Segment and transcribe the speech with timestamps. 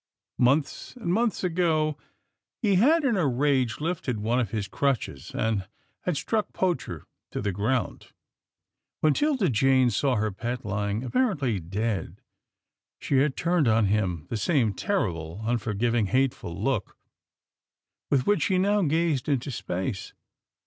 [0.39, 1.95] Months and months ago,
[2.63, 5.67] he had, in a rage, lifted one of his crutches and
[6.05, 8.07] had struck Poacher to the ground.
[9.01, 12.19] When 'Tilda Jane saw her pet lying apparently dead,
[12.97, 16.97] she had turned on him the same terrible, unforgiving, hateful look
[18.09, 20.13] with which she now gazed into space.